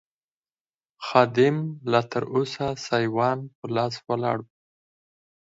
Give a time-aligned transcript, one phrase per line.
[1.05, 1.55] خادم
[1.91, 4.47] لا تراوسه سایوان په لاس ولاړ و.